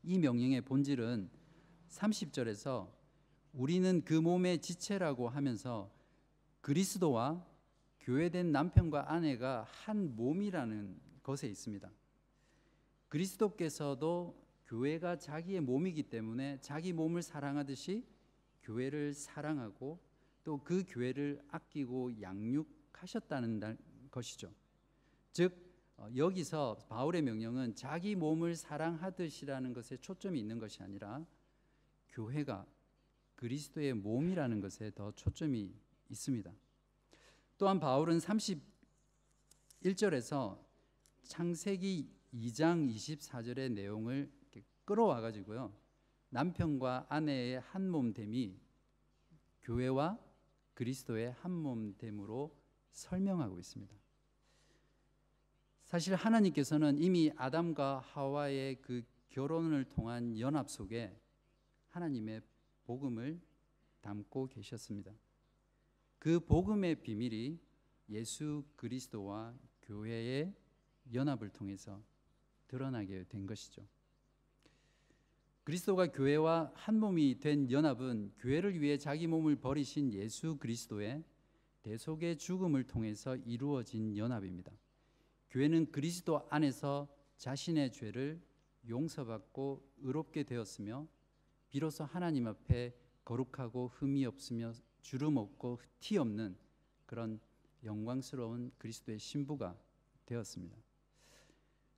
[0.02, 1.28] 이 명령의 본질은
[1.90, 2.90] 30절에서
[3.52, 5.90] 우리는 그 몸의 지체라고 하면서
[6.60, 7.46] 그리스도와
[8.06, 11.90] 교회된 남편과 아내가 한 몸이라는 것에 있습니다.
[13.08, 18.06] 그리스도께서도 교회가 자기의 몸이기 때문에 자기 몸을 사랑하듯이
[18.62, 19.98] 교회를 사랑하고
[20.44, 23.76] 또 그 교회를 아끼고 양육하셨다는
[24.12, 24.54] 것이죠.
[25.32, 25.66] 즉
[25.96, 31.26] 어, 여기서 바울의 명령은 자기 몸을 사랑하듯이라는 것에 초점이 있는 것이 아니라
[32.10, 32.64] 교회가
[33.34, 35.74] 그리스도의 몸이라는 것에 더 초점이
[36.10, 36.52] 있습니다.
[37.58, 38.18] 또한 바울은
[39.82, 40.62] 31절에서
[41.22, 44.30] 창세기 2장 24절의 내용을
[44.84, 45.72] 끌어와 가지고요.
[46.28, 48.60] 남편과 아내의 한 몸됨이
[49.62, 50.18] 교회와
[50.74, 52.54] 그리스도의 한 몸됨으로
[52.90, 53.96] 설명하고 있습니다.
[55.84, 61.18] 사실 하나님께서는 이미 아담과 하와의 그 결혼을 통한 연합 속에
[61.88, 62.42] 하나님의
[62.84, 63.40] 복음을
[64.02, 65.12] 담고 계셨습니다.
[66.26, 67.56] 그 복음의 비밀이
[68.08, 70.52] 예수 그리스도와 교회의
[71.14, 72.02] 연합을 통해서
[72.66, 73.86] 드러나게 된 것이죠.
[75.62, 81.22] 그리스도가 교회와 한 몸이 된 연합은 교회를 위해 자기 몸을 버리신 예수 그리스도의
[81.82, 84.72] 대속의 죽음을 통해서 이루어진 연합입니다.
[85.50, 88.42] 교회는 그리스도 안에서 자신의 죄를
[88.88, 91.06] 용서받고 의롭게 되었으며
[91.68, 94.72] 비로소 하나님 앞에 거룩하고 흠이 없으며
[95.06, 96.56] 주름 없고 티 없는
[97.06, 97.38] 그런
[97.84, 99.78] 영광스러운 그리스도의 신부가
[100.24, 100.76] 되었습니다.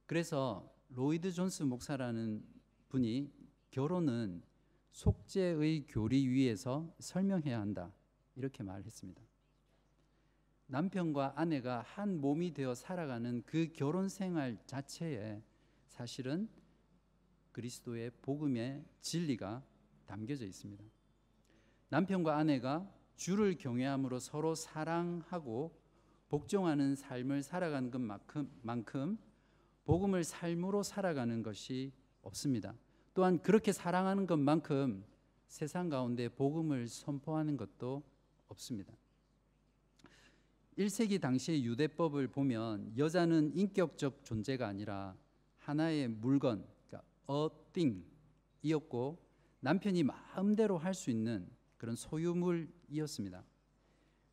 [0.04, 2.44] 그래서 로이드 존스 목사라는
[2.90, 3.32] 분이
[3.70, 4.42] 결혼은
[4.90, 7.94] 속죄의 교리 위에서 설명해야 한다
[8.36, 9.22] 이렇게 말했습니다.
[10.66, 15.42] 남편과 아내가 한 몸이 되어 살아가는 그 결혼 생활 자체에
[15.86, 16.46] 사실은
[17.52, 19.64] 그리스도의 복음의 진리가
[20.04, 20.84] 담겨져 있습니다.
[21.88, 25.76] 남편과 아내가 주를 경외함으로 서로 사랑하고
[26.28, 29.18] 복종하는 삶을 살아가는 것만큼
[29.84, 32.74] 복음을 삶으로 살아가는 것이 없습니다.
[33.14, 35.04] 또한 그렇게 사랑하는 것만큼
[35.48, 38.04] 세상 가운데 복음을 선포하는 것도
[38.46, 38.94] 없습니다.
[40.78, 45.16] 1세기 당시의 유대법을 보면 여자는 인격적 존재가 아니라
[45.56, 47.48] 하나의 물건, 그러니까 a
[48.62, 49.18] thing이었고
[49.60, 53.44] 남편이 마음대로 할 수 있는 그런 소유물이었습니다.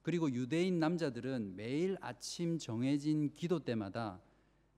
[0.02, 4.22] 그리고 유대인 남자들은 매일 아침 정해진 기도 때마다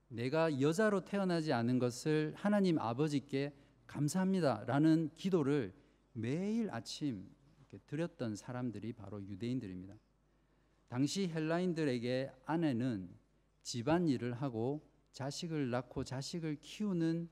[0.10, 3.54] 내가 여자로 태어나지 않은 것을 하나님 아버지께
[3.88, 5.74] 감사합니다라는 기도를
[6.14, 7.30] 매일 아침
[7.88, 9.96] 드렸던 사람들이 바로 유대인들입니다.
[10.88, 13.10] 당시 헬라인들에게 아내는
[13.64, 17.28] 집안 일을 하고 자식을 낳고 자식을 키우는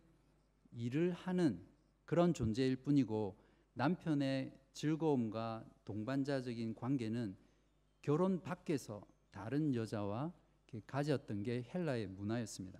[0.73, 1.65] 일을 하는
[2.03, 3.37] 그런 존재일 뿐이고
[3.73, 7.35] 남편의 즐거움과 동반자적인 관계는
[8.01, 10.31] 결혼 밖에서 다른 여자와
[10.85, 12.79] 가졌던 게 헬라의 문화였습니다.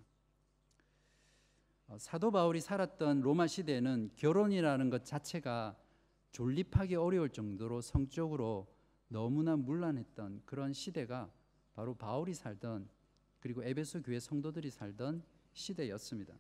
[1.88, 5.78] 어, 사도 바울이 살았던 로마 시대에는 결혼이라는 것 자체가
[6.32, 8.68] 존립하기 어려울 정도로 성적으로
[9.08, 11.32] 너무나 문란했던 그런 시대가
[11.74, 12.90] 바로 바울이 살던
[13.40, 16.36] 그리고 에베소 교회 성도들이 살던 시대였습니다.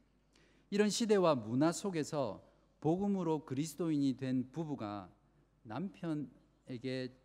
[0.69, 2.43] 이런 시대와 문화 속에서
[2.81, 5.14] 복음으로 그리스도인이 된 부부가
[5.65, 7.15] 남편에게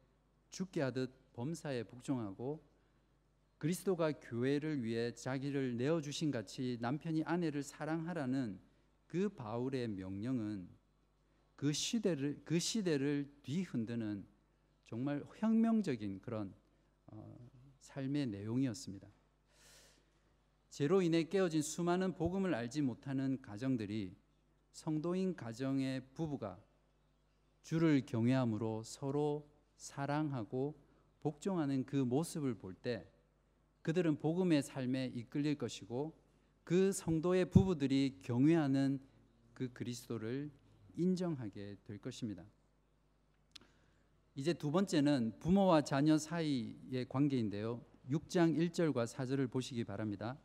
[0.50, 2.62] 죽게 하듯 범사에 복종하고
[3.59, 8.59] 그리스도가 교회를 위해 자기를 내어 주신 같이 남편이 아내를 사랑하라는
[9.07, 10.68] 그 바울의 명령은
[11.57, 14.26] 그 시대를 그 시대를 뒤흔드는
[14.87, 16.55] 정말 혁명적인 그런
[17.07, 17.50] 어,
[17.81, 19.09] 삶의 내용이었습니다.
[20.70, 24.16] 죄로 인해 깨어진 수많은 복음을 알지 못하는 가정들이
[24.72, 26.59] 성도인 가정의 부부가
[27.62, 30.79] 주를 경외함으로 서로 사랑하고
[31.20, 33.07] 복종하는 그 모습을 볼 때
[33.83, 36.14] 그들은 복음의 삶에 이끌릴 것이고
[36.64, 39.01] 그 성도의 부부들이 경외하는
[39.55, 40.51] 그 그리스도를
[40.96, 42.44] 인정하게 될 것입니다.
[44.35, 47.85] 이제 두 번째는 부모와 자녀 사이의 관계인데요.
[48.11, 50.38] 6장 1절과 4절을 보시기 바랍니다.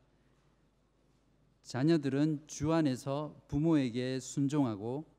[1.63, 5.14] 자녀들은 주 안에서 부모에게 순종하고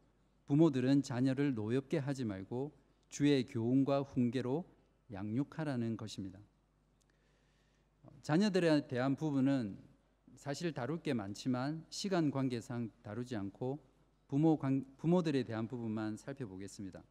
[0.47, 2.73] 부모들은 자녀를 노엽게 하지 말고
[3.09, 4.65] 주의 교훈과 훈계로
[5.13, 6.39] 양육하라는 것입니다.
[8.23, 9.79] 자녀들에 대한 부분은
[10.35, 13.79] 사실 다룰 게 많지만 시간 관계상 다루지 않고
[14.29, 17.03] 부모 관, 부모들에 대한 부분만 살펴보겠습니다.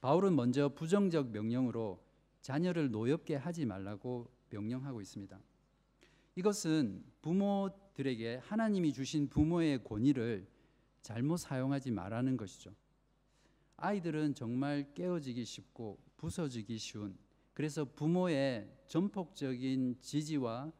[0.00, 2.04] 바울은 먼저 부정적 명령으로
[2.40, 5.38] 자녀를 노엽게 하지 말라고 명령하고 있습니다.
[6.36, 10.46] 이것은 부모들에게 하나님이 주신 부모의 권위를
[11.06, 12.74] 잘못 사용하지 말라는 것이죠.
[13.76, 17.16] 아이들은 정말 깨어지기 쉽고 부서지기 쉬운
[17.54, 20.72] 그래서 부모의 전폭적인 지지와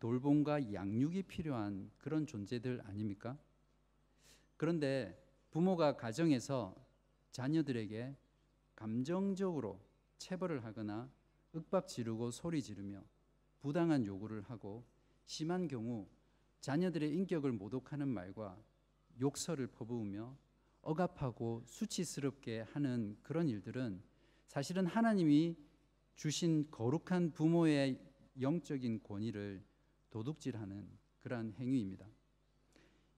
[0.00, 3.38] 돌봄과 양육이 필요한 그런 존재들 아닙니까?
[4.56, 5.16] 그런데
[5.52, 6.74] 부모가 가정에서
[7.30, 8.16] 자녀들에게
[8.74, 9.80] 감정적으로
[10.18, 11.08] 체벌을 하거나
[11.54, 13.04] 윽박 지르고 소리 지르며
[13.60, 14.84] 부당한 요구를 하고
[15.26, 16.08] 심한 경우
[16.60, 18.60] 자녀들의 인격을 모독하는 말과
[19.20, 20.36] 욕설을 퍼부으며
[20.82, 24.02] 억압하고 수치스럽게 하는 그런 일들은
[24.46, 25.56] 사실은 하나님이
[26.16, 28.00] 주신 거룩한 부모의
[28.40, 29.62] 영적인 권위를
[30.10, 32.06] 도둑질하는 그러한 행위입니다.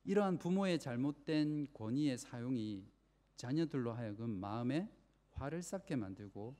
[0.04, 2.84] 이러한 부모의 잘못된 권위의 사용이
[3.36, 4.90] 자녀들로 하여금 마음에
[5.32, 6.56] 화를 쌓게 만들고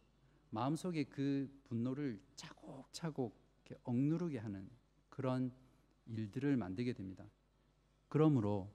[0.51, 3.41] 마음속에 그 분노를 차곡차곡
[3.85, 4.69] 억누르게 하는
[5.09, 5.53] 그런
[6.07, 7.25] 일들을 만들게 됩니다.
[8.09, 8.71] 그러므로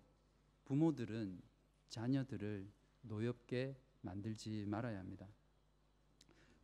[0.67, 1.41] 부모들은
[1.87, 2.69] 자녀들을
[3.03, 5.25] 노엽게 만들지 말아야 합니다.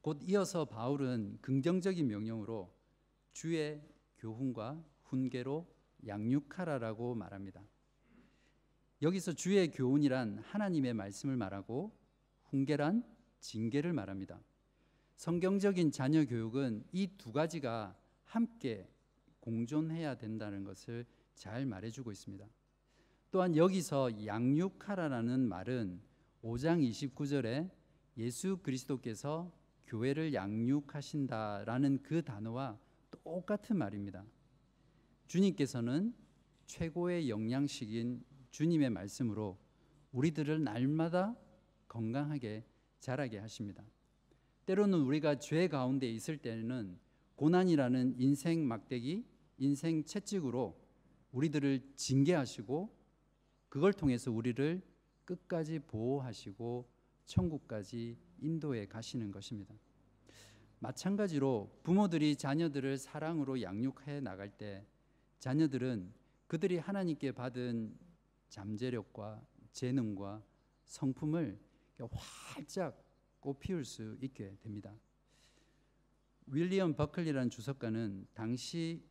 [0.02, 2.70] 곧 이어서 바울은 긍정적인 명령으로
[3.32, 3.82] 주의
[4.18, 5.74] 교훈과 훈계로
[6.06, 7.64] 양육하라라고 말합니다.
[9.02, 11.98] 여기서 주의 교훈이란 하나님의 말씀을 말하고
[12.44, 13.06] 훈계란
[13.40, 14.42] 징계를 말합니다.
[15.16, 18.90] 성경적인 자녀 교육은 이 두 가지가 함께
[19.40, 22.46] 공존해야 된다는 것을 잘 말해주고 있습니다.
[23.34, 26.00] 또한 여기서 양육하라라는 말은
[26.44, 27.68] 5장 29절에
[28.18, 29.52] 예수 그리스도께서
[29.88, 32.78] 교회를 양육하신다라는 그 단어와
[33.24, 34.24] 똑같은 말입니다.
[35.26, 36.14] 주님께서는
[36.68, 39.58] 최고의 영양식인 주님의 말씀으로
[40.12, 41.36] 우리들을 날마다
[41.88, 42.64] 건강하게
[43.00, 43.84] 자라게 하십니다.
[44.68, 47.00] 때로는 우리가 죄 가운데 있을 때는
[47.38, 49.26] 고난이라는 인생 막대기,
[49.58, 50.80] 인생 채찍으로
[51.32, 53.02] 우리들을 징계하시고
[53.74, 54.84] 그걸 통해서 우리를
[55.26, 56.88] 끝까지 보호하시고
[57.26, 59.74] 천국까지 인도해 가시는 것입니다.
[60.78, 64.86] 마찬가지로 부모들이 자녀들을 사랑으로 양육해 나갈 때
[65.40, 66.14] 자녀들은
[66.46, 67.98] 그들이 하나님께 받은
[68.50, 70.44] 잠재력과 재능과
[70.86, 71.60] 성품을
[72.12, 73.04] 활짝
[73.40, 74.94] 꽃피울 수 있게 됩니다.
[76.46, 79.04] 윌리엄 버클리라는 주석가는 당시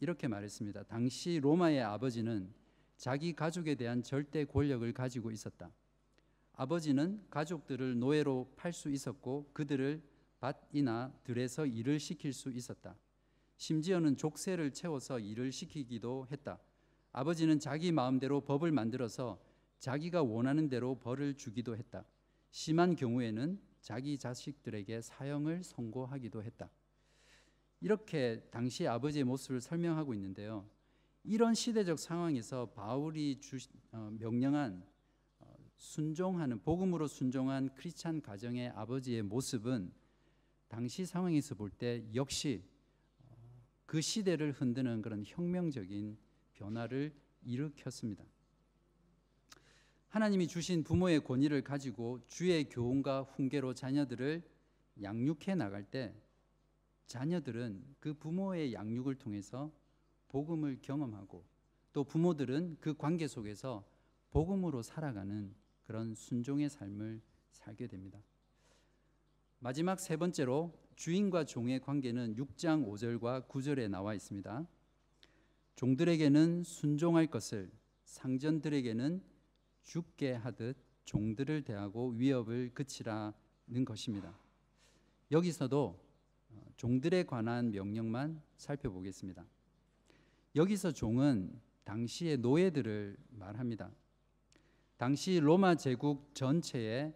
[0.00, 0.82] 이렇게 말했습니다.
[0.82, 2.58] 당시 로마의 아버지는
[3.00, 5.72] 자기 가족에 대한 절대 권력을 가지고 있었다.
[6.52, 10.02] 아버지는 가족들을 노예로 팔 수 있었고 그들을
[10.38, 12.94] 밭이나 들에서 일을 시킬 수 있었다.
[13.56, 16.60] 심지어는 족쇄를 채워서 일을 시키기도 했다.
[17.12, 19.42] 아버지는 자기 마음대로 법을 만들어서
[19.78, 22.04] 자기가 원하는 대로 벌을 주기도 했다.
[22.50, 26.68] 심한 경우에는 자기 자식들에게 사형을 선고하기도 했다.
[27.80, 30.68] 이렇게 당시 아버지의 모습을 설명하고 있는데요.
[31.22, 33.58] 이런 시대적 상황에서 바울이 주,
[33.92, 34.82] 어, 명령한
[35.40, 39.92] 어, 순종하는 복음으로 순종한 크리스찬 가정의 아버지의 모습은
[40.68, 42.64] 당시 상황에서 볼 때 역시
[43.24, 43.36] 어,
[43.84, 46.16] 그 시대를 흔드는 그런 혁명적인
[46.54, 48.24] 변화를 일으켰습니다.
[50.08, 54.42] 하나님이 주신 부모의 권위를 가지고 주의 교훈과 훈계로 자녀들을
[55.02, 56.14] 양육해 나갈 때
[57.06, 59.70] 자녀들은 그 부모의 양육을 통해서
[60.30, 61.44] 복음을 경험하고
[61.92, 63.84] 또 부모들은 그 관계 속에서
[64.30, 68.22] 복음으로 살아가는 그런 순종의 삶을 살게 됩니다.
[69.58, 74.66] 마지막 세 번째로 주인과 종의 관계는 6장 5절과 9절에 나와 있습니다.
[75.76, 77.70] 종들에게는 순종할 것을
[78.04, 79.22] 상전들에게는
[79.82, 84.38] 죽게 하듯 종들을 대하고 위협을 그치라는 것입니다.
[85.30, 85.98] 여기서도
[86.76, 89.44] 종들에 관한 명령만 살펴보겠습니다.
[90.56, 93.90] 여기서 종은 당시의 노예들을 말합니다.
[94.96, 97.14] 당시 로마 제국 전체에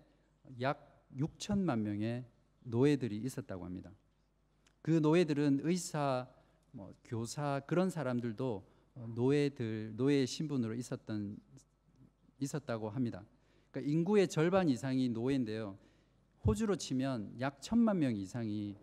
[0.61, 2.25] 약 6천만 명의
[2.63, 3.93] 노예들이 있었다고 합니다.
[4.83, 6.29] 그 노예들은 의사,
[6.71, 8.65] 뭐 교사 그런 사람들도
[9.15, 11.37] 노예들 노예 신분으로 있었던
[12.39, 13.25] 있었다고 합니다.
[13.71, 15.77] 그러니까 인구의 절반 이상이 노예인데요.
[16.47, 18.77] 호주로 치면 약 천만 명 이상이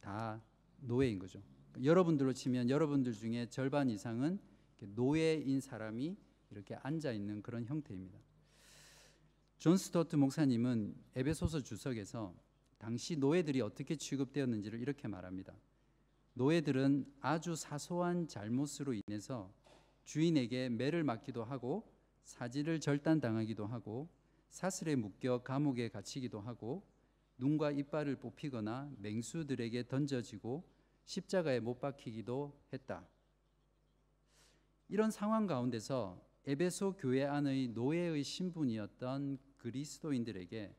[0.00, 0.40] 다
[0.80, 1.42] 노예인 거죠.
[1.82, 4.38] 여러분들로 치면 여러분들 중에 절반 이상은
[4.80, 6.16] 노예인 사람이
[6.50, 8.18] 이렇게 앉아 있는 그런 형태입니다.
[9.58, 12.34] 존 스토트 목사님은 에베소서 주석에서
[12.78, 15.54] 당시 노예들이 어떻게 취급되었는지를 이렇게 말합니다.
[16.34, 19.52] 노예들은 아주 사소한 잘못으로 인해서
[20.04, 21.90] 주인에게 매를 맞기도 하고
[22.24, 24.08] 사지를 절단당하기도 하고
[24.50, 26.86] 사슬에 묶여 감옥에 갇히기도 하고
[27.38, 30.75] 눈과 이빨을 뽑히거나 맹수들에게 던져지고
[31.06, 33.08] 십자가에 못 박히기도 했다.
[34.88, 40.76] 이런 상황 가운데서 에베소 교회 안의 노예의 신분이었던 그리스도인들에게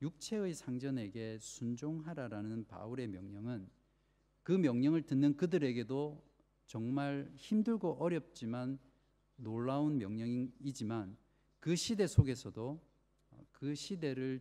[0.00, 3.68] 육체의 상전에게 순종하라라는 바울의 명령은
[4.42, 6.22] 그 명령을 듣는 그들에게도
[6.66, 8.78] 정말 힘들고 어렵지만
[9.36, 11.16] 놀라운 명령이지만
[11.60, 12.80] 그 시대 속에서도
[13.52, 14.40] 그 시대를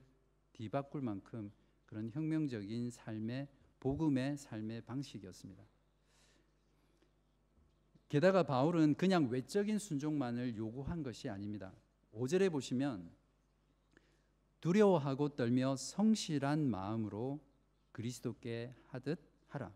[0.53, 1.51] 뒤바꿀 만큼
[1.85, 3.47] 그런 혁명적인 삶의
[3.81, 5.63] 복음의 삶의 방식이었습니다.
[8.07, 11.73] 게다가 바울은 그냥 외적인 순종만을 요구한 것이 아닙니다.
[12.13, 13.09] 5절에 보시면
[14.61, 17.39] 두려워하고 떨며 성실한 마음으로
[17.91, 19.73] 그리스도께 하듯 하라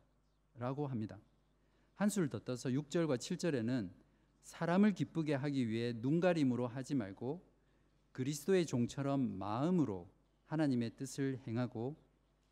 [0.58, 1.20] 라고 합니다.
[1.96, 3.90] 한술 더 떠서 6절과 7절에는
[4.44, 7.44] 사람을 기쁘게 하기 위해 눈가림으로 하지 말고
[8.12, 10.08] 그리스도의 종처럼 마음으로
[10.46, 11.96] 하나님의 뜻을 행하고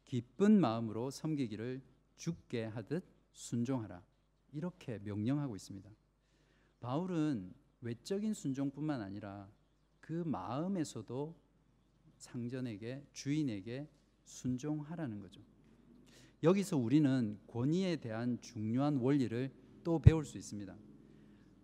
[0.05, 1.81] 기쁜 마음으로 섬기기를
[2.15, 4.03] 죽게 하듯 순종하라.
[4.51, 5.89] 이렇게 명령하고 있습니다.
[6.79, 9.49] 바울은 외적인 순종뿐만 아니라
[9.99, 11.35] 그 마음에서도
[12.17, 13.89] 상전에게 주인에게
[14.25, 15.41] 순종하라는 거죠.
[16.43, 19.51] 여기서 우리는 권위에 대한 중요한 원리를
[19.83, 20.75] 또 배울 수 있습니다.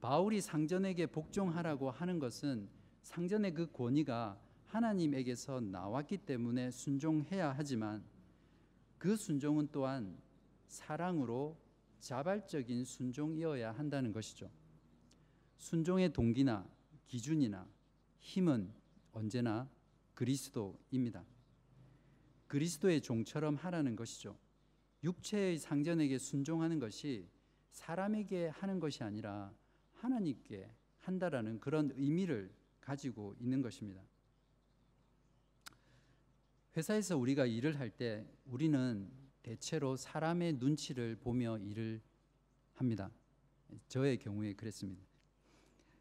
[0.01, 2.69] 바울이 상전에게 복종하라고 하는 것은
[3.01, 8.03] 상전의 그 권위가 하나님에게서 나왔기 때문에 순종해야 하지만
[8.99, 10.21] 그 순종은 또한
[10.67, 11.57] 사랑으로
[12.01, 14.51] 자발적인 순종이어야 한다는 것이죠.
[15.57, 16.69] 순종의 동기나
[17.07, 17.67] 기준이나
[18.19, 18.71] 힘은
[19.13, 19.69] 언제나
[20.13, 21.25] 그리스도입니다.
[22.47, 24.37] 그리스도의 종처럼 하라는 것이죠.
[25.03, 27.29] 육체의 상전에게 순종하는 것이
[27.71, 29.53] 사람에게 하는 것이 아니라
[29.93, 34.01] 하나님께 한다라는 그런 의미를 가지고 있는 것입니다.
[36.77, 39.09] 회사에서 우리가 일을 할 때 우리는
[39.41, 42.01] 대체로 사람의 눈치를 보며 일을
[42.73, 43.11] 합니다.
[43.87, 45.03] 저의 경우에 그랬습니다.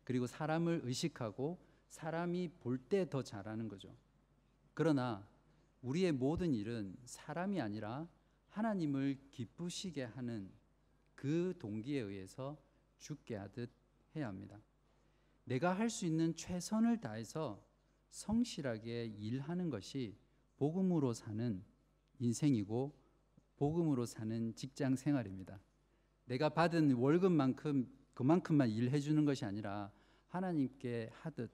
[0.05, 3.95] 그리고 사람을 의식하고 사람이 볼 때 더 잘하는 거죠.
[4.75, 5.27] 그러나
[5.83, 8.07] 우리의 모든 일은 사람이 아니라
[8.49, 10.51] 하나님을 기쁘시게 하는
[11.15, 12.61] 그 동기에 의해서
[12.99, 13.71] 죽게 하듯
[14.15, 14.61] 해야 합니다.
[15.45, 17.65] 내가 할 수 있는 최선을 다해서
[18.11, 20.17] 성실하게 일하는 것이
[20.59, 21.65] 복음으로 사는
[22.19, 22.93] 인생이고
[23.57, 25.61] 복음으로 사는 직장 생활입니다.
[26.27, 29.93] 내가 받은 월급만큼 그만큼만 일해 주는 것이 아니라
[30.29, 31.51] 하나님께 하듯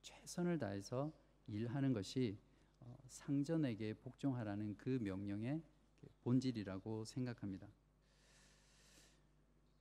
[0.00, 1.12] 최선을 다해서
[1.46, 2.38] 일하는 것이
[2.80, 5.60] 어, 상전에게 복종하라는 그 명령의
[6.22, 7.66] 본질이라고 생각합니다.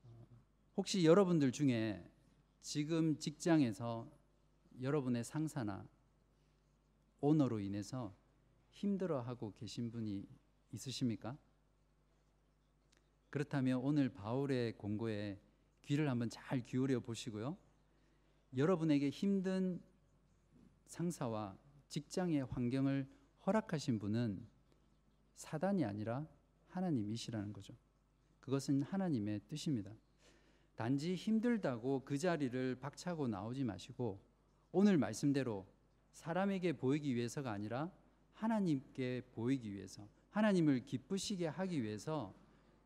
[0.03, 0.27] 어,
[0.75, 2.03] 혹시 여러분들 중에
[2.61, 4.11] 지금 직장에서
[4.81, 5.87] 여러분의 상사나
[7.21, 8.13] 오너로 인해서
[8.77, 10.27] 힘들어하고 계신 분이
[10.71, 11.35] 있으십니까?
[13.29, 15.39] 그렇다면 오늘 바울의 공고에
[15.81, 17.57] 귀를 한번 잘 기울여 보시고요.
[18.55, 19.81] 여러분에게 힘든
[20.85, 23.07] 상사와 직장의 환경을
[23.45, 24.47] 허락하신 분은
[25.33, 26.27] 사단이 아니라
[26.67, 27.75] 하나님이시라는 거죠.
[28.39, 29.91] 그것은 하나님의 뜻입니다.
[30.75, 34.21] 단지 힘들다고 그 자리를 박차고 나오지 마시고
[34.71, 35.65] 오늘 말씀대로
[36.11, 37.91] 사람에게 보이기 위해서가 아니라
[38.37, 42.33] 하나님께 보이기 위해서 하나님을 기쁘시게 하기 위해서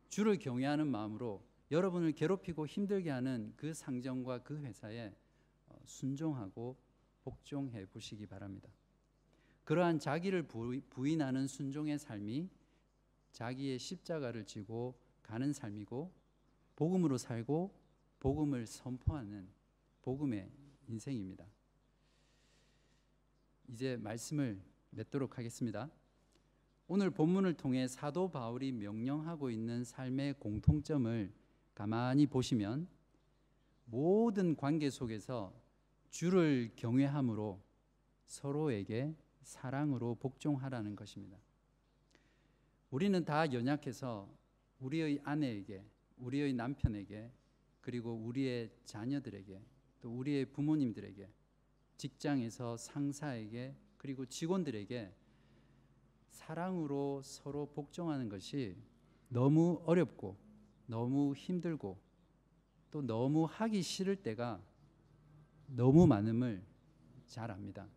[0.08, 5.14] 주를 경외하는 마음으로 여러분을 괴롭히고 힘들게 하는 그 상정과 그 회사에
[5.68, 6.78] 어, 순종하고
[7.24, 8.70] 복종해 보시기 바랍니다.
[9.66, 10.48] 그러한 자기를
[10.90, 12.50] 부인하는 순종의 삶이
[13.32, 16.12] 자기의 십자가를 지고 가는 삶이고
[16.76, 17.74] 복음으로 살고
[18.20, 19.48] 복음을 선포하는
[20.02, 20.50] 복음의
[20.88, 21.46] 인생입니다.
[23.68, 24.62] 이제 말씀을
[24.92, 25.90] 맺도록 하겠습니다.
[26.88, 31.32] 오늘 본문을 통해 사도 바울이 명령하고 있는 삶의 공통점을
[31.74, 32.88] 가만히 보시면
[33.86, 35.54] 모든 관계 속에서
[36.10, 37.62] 주를 경외함으로
[38.26, 41.38] 서로에게 사랑으로 복종하라는 것입니다.
[42.90, 44.30] 우리는 다 연약해서
[44.80, 45.86] 우리의 아내에게,
[46.18, 47.32] 우리의 남편에게,
[47.80, 49.62] 그리고 우리의 자녀들에게,
[50.02, 51.30] 또 우리의 부모님들에게,
[51.98, 55.14] 직장에서 상사에게, 그리고 직원들에게
[56.32, 58.76] 사랑으로 서로 복종하는 것이
[59.30, 60.36] 너무 어렵고
[60.88, 62.00] 너무 힘들고
[62.90, 64.60] 또 너무 하기 싫을 때가
[65.68, 66.66] 너무 많음을
[67.28, 67.88] 잘 압니다.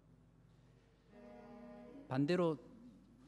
[2.07, 2.59] 반대로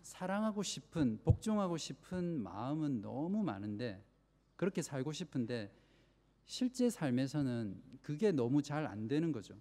[0.03, 4.05] 사랑하고 싶은 복종하고 싶은 마음은 너무 많은데
[4.55, 5.73] 그렇게 살고 싶은데
[6.45, 9.59] 실제 삶에서는 그게 너무 잘 안 되는 거죠.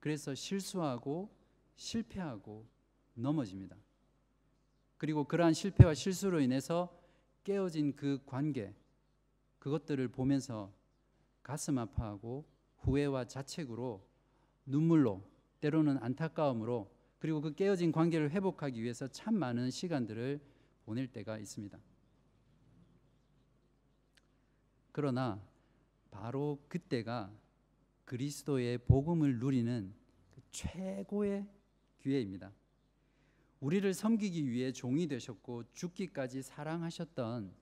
[0.00, 1.43] 그래서 실수하고
[1.76, 2.66] 실패하고
[3.14, 3.76] 넘어집니다.
[4.96, 6.96] 그리고 그러한 실패와 실수로 인해서
[7.42, 8.74] 깨어진 그 관계,
[9.58, 10.72] 그것들을 보면서
[11.42, 12.44] 가슴 아파하고
[12.78, 14.06] 후회와 자책으로
[14.66, 15.22] 눈물로
[15.60, 20.40] 때로는 안타까움으로 그리고 그 깨어진 관계를 회복하기 위해서 참 많은 시간들을
[20.84, 21.78] 보낼 때가 있습니다.
[24.92, 25.42] 그러나
[26.10, 27.32] 바로 그때가
[28.04, 29.94] 그리스도의 복음을 누리는
[30.30, 31.46] 그 최고의
[32.04, 32.52] 기회입니다.
[33.60, 37.54] 우리를 섬기기 위해 종이 되셨고 죽기까지 사랑하셨던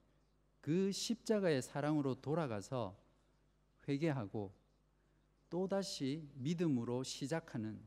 [0.61, 3.01] 그 십자가의 사랑으로 돌아가서
[3.87, 4.53] 회개하고
[5.49, 7.81] 또다시 믿음으로 시작하는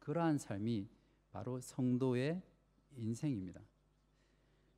[0.00, 0.88] 그러한 삶이
[1.30, 2.42] 바로 성도의
[2.96, 3.60] 인생입니다.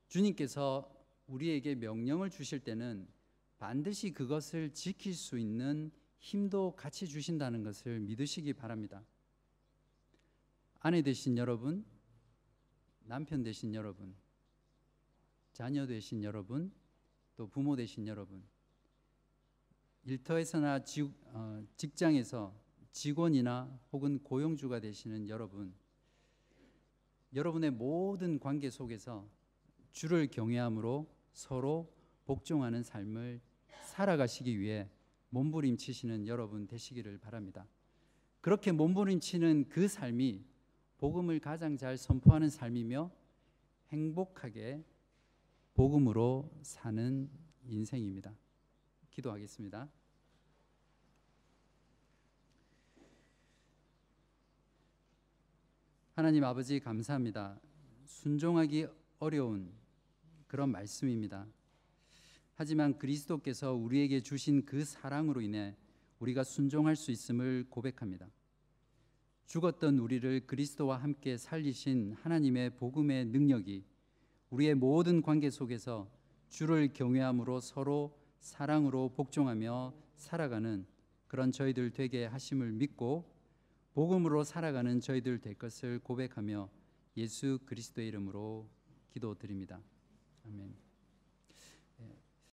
[0.08, 0.94] 주님께서
[1.28, 3.08] 우리에게 명령을 주실 때는
[3.56, 9.02] 반드시 그것을 지킬 수 있는 힘도 같이 주신다는 것을 믿으시기 바랍니다.
[10.82, 11.84] 아내 되신 여러분,
[13.04, 14.14] 남편 되신 여러분,
[15.52, 16.72] 자녀 되신 여러분,
[17.36, 18.42] 또 부모 되신 여러분,
[20.04, 22.58] 일터에서나 지, 어, 직장에서
[22.92, 25.74] 직원이나 혹은 고용주가 되시는 여러분,
[27.34, 29.28] 여러분의 모든 관계 속에서
[29.92, 33.42] 주를 경외함으로 서로 복종하는 삶을
[33.82, 34.88] 살아가시기 위해
[35.28, 37.66] 몸부림치시는 여러분 되시기를 바랍니다.
[38.40, 40.49] 그렇게 몸부림치는 그 삶이
[41.00, 43.10] 복음을 가장 잘 선포하는 삶이며
[43.88, 44.84] 행복하게
[45.72, 47.30] 복음으로 사는
[47.64, 48.36] 인생입니다.
[49.10, 49.88] 기도하겠습니다.
[56.12, 57.58] 하나님 아버지 감사합니다.
[58.04, 58.86] 순종하기
[59.20, 59.72] 어려운
[60.48, 61.46] 그런 말씀입니다.
[62.56, 65.74] 하지만 그리스도께서 우리에게 주신 그 사랑으로 인해
[66.18, 68.28] 우리가 순종할 수 있음을 고백합니다.
[69.50, 73.84] 죽었던 우리를 그리스도와 함께 살리신 하나님의 복음의 능력이
[74.50, 76.08] 우리의 모든 관계 속에서
[76.48, 80.86] 주를 경외함으로 서로 사랑으로 복종하며 살아가는
[81.26, 83.28] 그런 저희들 되게 하심을 믿고
[83.94, 86.68] 복음으로 살아가는 저희들 될 것을 고백하며
[87.16, 88.68] 예수 그리스도의 이름으로
[89.10, 89.80] 기도드립니다.
[90.46, 90.89] 아멘.